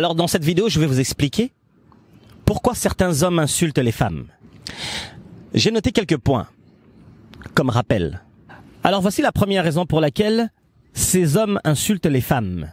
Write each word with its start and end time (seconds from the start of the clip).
dans 0.00 0.26
cette 0.26 0.44
vidéo, 0.44 0.68
je 0.68 0.78
vais 0.78 0.86
vous 0.86 1.00
expliquer 1.00 1.52
pourquoi 2.44 2.74
certains 2.74 3.22
hommes 3.22 3.38
insultent 3.38 3.78
les 3.78 3.92
femmes. 3.92 4.26
J'ai 5.54 5.70
noté 5.70 5.92
quelques 5.92 6.18
points 6.18 6.48
comme 7.54 7.70
rappel. 7.70 8.22
Alors 8.84 9.00
voici 9.00 9.22
la 9.22 9.32
première 9.32 9.64
raison 9.64 9.86
pour 9.86 10.00
laquelle 10.00 10.50
ces 10.92 11.36
hommes 11.36 11.60
insultent 11.64 12.06
les 12.06 12.20
femmes. 12.20 12.72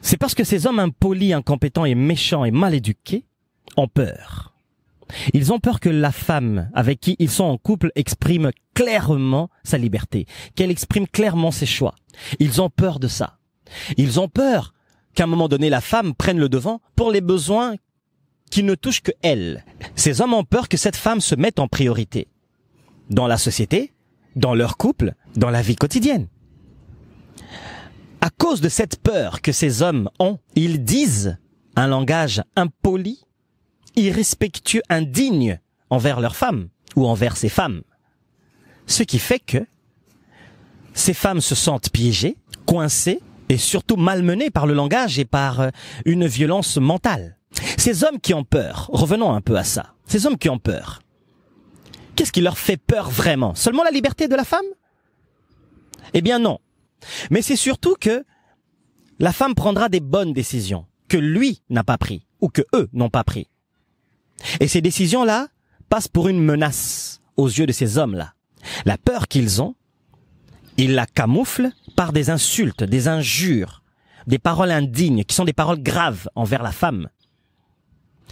C'est 0.00 0.16
parce 0.16 0.34
que 0.34 0.44
ces 0.44 0.66
hommes 0.66 0.80
impolis, 0.80 1.32
incompétents 1.32 1.84
et 1.84 1.94
méchants 1.94 2.44
et 2.44 2.50
mal 2.50 2.74
éduqués 2.74 3.24
ont 3.76 3.88
peur. 3.88 4.52
Ils 5.32 5.52
ont 5.52 5.58
peur 5.58 5.78
que 5.78 5.88
la 5.88 6.12
femme 6.12 6.70
avec 6.74 7.00
qui 7.00 7.16
ils 7.18 7.30
sont 7.30 7.44
en 7.44 7.58
couple 7.58 7.92
exprime 7.94 8.50
clairement 8.74 9.48
sa 9.62 9.78
liberté, 9.78 10.26
qu'elle 10.56 10.70
exprime 10.70 11.06
clairement 11.06 11.50
ses 11.50 11.66
choix. 11.66 11.94
Ils 12.40 12.60
ont 12.60 12.70
peur 12.70 12.98
de 12.98 13.08
ça. 13.08 13.38
Ils 13.96 14.18
ont 14.18 14.28
peur 14.28 14.74
qu'à 15.14 15.24
un 15.24 15.26
moment 15.26 15.48
donné 15.48 15.70
la 15.70 15.80
femme 15.80 16.14
prenne 16.14 16.38
le 16.38 16.48
devant 16.48 16.80
pour 16.96 17.10
les 17.10 17.20
besoins 17.20 17.76
qui 18.50 18.62
ne 18.62 18.74
touchent 18.74 19.02
que 19.02 19.12
elle. 19.22 19.64
Ces 19.96 20.20
hommes 20.20 20.34
ont 20.34 20.44
peur 20.44 20.68
que 20.68 20.76
cette 20.76 20.96
femme 20.96 21.20
se 21.20 21.34
mette 21.34 21.58
en 21.58 21.68
priorité. 21.68 22.28
Dans 23.08 23.26
la 23.26 23.38
société, 23.38 23.92
dans 24.36 24.54
leur 24.54 24.76
couple, 24.76 25.14
dans 25.36 25.50
la 25.50 25.62
vie 25.62 25.76
quotidienne. 25.76 26.28
À 28.20 28.30
cause 28.30 28.60
de 28.60 28.68
cette 28.68 29.00
peur 29.02 29.40
que 29.40 29.52
ces 29.52 29.82
hommes 29.82 30.08
ont, 30.18 30.38
ils 30.54 30.84
disent 30.84 31.38
un 31.76 31.88
langage 31.88 32.42
impoli, 32.56 33.24
irrespectueux, 33.96 34.82
indigne 34.88 35.58
envers 35.90 36.20
leurs 36.20 36.36
femmes 36.36 36.68
ou 36.94 37.06
envers 37.06 37.36
ces 37.36 37.48
femmes. 37.48 37.82
Ce 38.86 39.02
qui 39.02 39.18
fait 39.18 39.40
que 39.40 39.66
ces 40.94 41.14
femmes 41.14 41.40
se 41.40 41.54
sentent 41.54 41.90
piégées, 41.90 42.36
coincées 42.66 43.20
et 43.52 43.58
surtout 43.58 43.96
malmenées 43.96 44.50
par 44.50 44.66
le 44.66 44.72
langage 44.72 45.18
et 45.18 45.26
par 45.26 45.60
euh, 45.60 45.68
une 46.06 46.26
violence 46.26 46.78
mentale. 46.78 47.36
Ces 47.76 48.02
hommes 48.02 48.18
qui 48.18 48.32
ont 48.32 48.44
peur, 48.44 48.88
revenons 48.90 49.34
un 49.34 49.42
peu 49.42 49.58
à 49.58 49.64
ça, 49.64 49.92
ces 50.06 50.24
hommes 50.26 50.38
qui 50.38 50.48
ont 50.48 50.58
peur, 50.58 51.02
qu'est-ce 52.16 52.32
qui 52.32 52.40
leur 52.40 52.56
fait 52.56 52.78
peur 52.78 53.10
vraiment? 53.10 53.54
Seulement 53.54 53.84
la 53.84 53.90
liberté 53.90 54.26
de 54.26 54.34
la 54.34 54.44
femme? 54.44 54.64
Eh 56.14 56.22
bien 56.22 56.38
non. 56.38 56.60
Mais 57.30 57.42
c'est 57.42 57.56
surtout 57.56 57.94
que 58.00 58.24
la 59.18 59.32
femme 59.32 59.54
prendra 59.54 59.90
des 59.90 60.00
bonnes 60.00 60.32
décisions 60.32 60.86
que 61.08 61.18
lui 61.18 61.60
n'a 61.68 61.84
pas 61.84 61.98
pris 61.98 62.26
ou 62.40 62.48
que 62.48 62.62
eux 62.74 62.88
n'ont 62.94 63.10
pas 63.10 63.22
pris. 63.22 63.48
Et 64.60 64.68
ces 64.68 64.80
décisions-là 64.80 65.48
passent 65.90 66.08
pour 66.08 66.28
une 66.28 66.42
menace 66.42 67.20
aux 67.36 67.48
yeux 67.48 67.66
de 67.66 67.72
ces 67.72 67.98
hommes-là. 67.98 68.32
La 68.86 68.96
peur 68.96 69.28
qu'ils 69.28 69.60
ont, 69.60 69.74
ils 70.78 70.94
la 70.94 71.04
camouflent 71.04 71.70
par 71.96 72.12
des 72.12 72.30
insultes, 72.30 72.84
des 72.84 73.08
injures, 73.08 73.82
des 74.26 74.38
paroles 74.38 74.70
indignes 74.70 75.24
qui 75.24 75.34
sont 75.34 75.44
des 75.44 75.52
paroles 75.52 75.82
graves 75.82 76.28
envers 76.34 76.62
la 76.62 76.72
femme. 76.72 77.08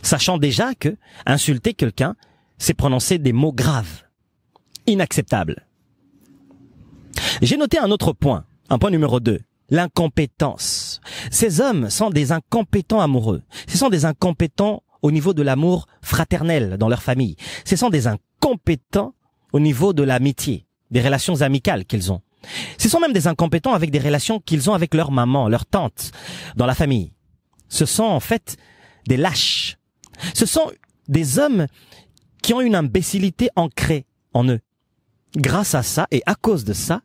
Sachant 0.03 0.39
déjà 0.39 0.75
que 0.75 0.97
insulter 1.27 1.75
quelqu'un, 1.75 2.17
c'est 2.59 2.75
prononcer 2.75 3.19
des 3.19 3.33
mots 3.33 3.53
graves, 3.53 4.03
inacceptables. 4.87 5.67
J'ai 7.43 7.57
noté 7.57 7.79
un 7.79 7.91
autre 7.91 8.13
point, 8.13 8.45
un 8.69 8.79
point 8.79 8.91
numéro 8.91 9.21
2, 9.21 9.41
l'incompétence. 9.71 11.01
Ces 11.31 11.61
hommes 11.61 11.91
sont 11.91 12.11
des 12.11 12.33
incompétents 12.33 13.01
amoureux. 13.01 13.43
Ce 13.67 13.79
sont 13.79 13.89
des 13.89 14.05
incompétents 14.05 14.83
au 15.03 15.11
niveau 15.11 15.33
de 15.33 15.43
l'amour 15.43 15.87
fraternel 16.03 16.77
dans 16.79 16.89
leur 16.89 17.03
famille. 17.03 17.37
Ce 17.65 17.77
sont 17.77 17.91
des 17.91 18.07
incompétents 18.07 19.15
au 19.53 19.61
niveau 19.61 19.93
de 19.93 20.03
l'amitié, 20.03 20.67
des 20.91 21.01
relations 21.01 21.41
amicales 21.41 21.85
qu'ils 21.85 22.13
ont. 22.13 22.21
Ce 22.79 22.89
sont 22.89 23.01
même 23.01 23.13
des 23.13 23.27
incompétents 23.27 23.75
avec 23.75 23.91
des 23.91 23.99
relations 23.99 24.41
qu'ils 24.41 24.71
ont 24.71 24.75
avec 24.75 24.95
leur 24.95 25.11
maman, 25.11 25.49
leur 25.49 25.67
tante, 25.67 26.13
dans 26.57 26.67
la 26.67 26.75
famille. 26.75 27.13
Ce 27.69 27.87
sont 27.87 28.05
en 28.05 28.21
fait 28.21 28.57
des 29.07 29.17
lâches. 29.17 29.77
Ce 30.35 30.47
sont 30.47 30.71
des 31.09 31.39
hommes 31.39 31.67
qui 32.43 32.55
ont 32.55 32.61
une 32.61 32.75
imbécilité 32.75 33.51
ancrée 33.57 34.07
en 34.33 34.49
eux. 34.49 34.61
Grâce 35.37 35.75
à 35.75 35.83
ça 35.83 36.07
et 36.11 36.23
à 36.27 36.35
cause 36.35 36.65
de 36.65 36.73
ça, 36.73 37.03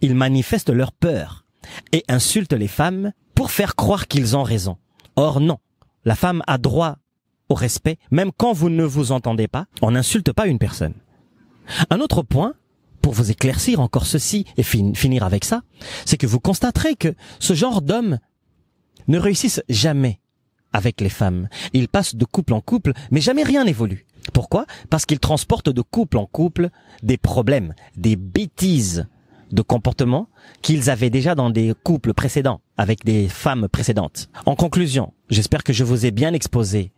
ils 0.00 0.14
manifestent 0.14 0.70
leur 0.70 0.92
peur 0.92 1.44
et 1.92 2.04
insultent 2.08 2.52
les 2.52 2.68
femmes 2.68 3.12
pour 3.34 3.50
faire 3.50 3.76
croire 3.76 4.08
qu'ils 4.08 4.36
ont 4.36 4.42
raison. 4.42 4.78
Or 5.16 5.40
non, 5.40 5.58
la 6.04 6.16
femme 6.16 6.42
a 6.46 6.58
droit 6.58 6.96
au 7.48 7.54
respect, 7.54 7.98
même 8.10 8.32
quand 8.36 8.52
vous 8.52 8.70
ne 8.70 8.84
vous 8.84 9.12
entendez 9.12 9.46
pas. 9.48 9.66
On 9.80 9.92
n'insulte 9.92 10.32
pas 10.32 10.46
une 10.46 10.58
personne. 10.58 10.94
Un 11.90 12.00
autre 12.00 12.22
point, 12.22 12.54
pour 13.02 13.12
vous 13.12 13.30
éclaircir 13.30 13.80
encore 13.80 14.06
ceci 14.06 14.46
et 14.56 14.62
finir 14.62 15.24
avec 15.24 15.44
ça, 15.44 15.62
c'est 16.06 16.16
que 16.16 16.26
vous 16.26 16.40
constaterez 16.40 16.94
que 16.94 17.14
ce 17.40 17.54
genre 17.54 17.82
d'hommes 17.82 18.18
ne 19.08 19.18
réussissent 19.18 19.62
jamais 19.68 20.20
avec 20.72 21.00
les 21.00 21.08
femmes. 21.08 21.48
Ils 21.72 21.88
passent 21.88 22.14
de 22.14 22.24
couple 22.24 22.54
en 22.54 22.60
couple, 22.60 22.92
mais 23.10 23.20
jamais 23.20 23.42
rien 23.42 23.64
n'évolue. 23.64 24.06
Pourquoi? 24.32 24.66
Parce 24.88 25.04
qu'ils 25.04 25.18
transportent 25.18 25.68
de 25.68 25.82
couple 25.82 26.16
en 26.16 26.26
couple 26.26 26.70
des 27.02 27.18
problèmes, 27.18 27.74
des 27.96 28.16
bêtises 28.16 29.06
de 29.50 29.62
comportement 29.62 30.28
qu'ils 30.62 30.88
avaient 30.88 31.10
déjà 31.10 31.34
dans 31.34 31.50
des 31.50 31.74
couples 31.82 32.14
précédents, 32.14 32.60
avec 32.78 33.04
des 33.04 33.28
femmes 33.28 33.68
précédentes. 33.68 34.30
En 34.46 34.54
conclusion, 34.54 35.12
j'espère 35.28 35.64
que 35.64 35.72
je 35.72 35.84
vous 35.84 36.06
ai 36.06 36.10
bien 36.10 36.32
exposé 36.32 36.92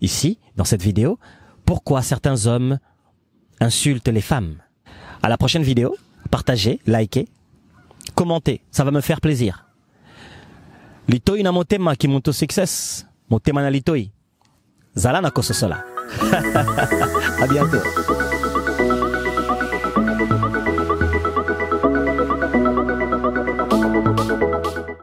ici, 0.00 0.38
dans 0.56 0.64
cette 0.64 0.82
vidéo, 0.82 1.18
pourquoi 1.66 2.00
certains 2.00 2.46
hommes 2.46 2.78
insultent 3.60 4.08
les 4.08 4.22
femmes. 4.22 4.56
À 5.22 5.28
la 5.28 5.36
prochaine 5.36 5.62
vidéo, 5.62 5.96
partagez, 6.30 6.80
likez, 6.86 7.28
commentez, 8.14 8.60
ça 8.70 8.84
va 8.84 8.90
me 8.90 9.00
faire 9.00 9.20
plaisir. 9.20 9.64
Litoi 11.08 11.42
na 11.42 11.52
motema 11.52 11.94
ki 11.96 12.08
muntu 12.08 12.32
success, 12.32 13.06
motema 13.30 13.62
na 13.62 13.70
litoi. 13.70 14.10
Zala 14.94 15.20
na 15.20 15.30
kososola. 15.30 15.84
à 17.42 17.46
bientôt. 17.46 18.37